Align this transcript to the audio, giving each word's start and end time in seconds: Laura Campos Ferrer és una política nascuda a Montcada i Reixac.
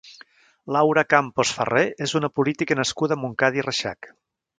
Laura 0.75 1.01
Campos 1.13 1.51
Ferrer 1.57 1.83
és 2.05 2.15
una 2.21 2.31
política 2.39 2.79
nascuda 2.83 3.19
a 3.19 3.25
Montcada 3.25 3.61
i 3.61 3.67
Reixac. 3.67 4.11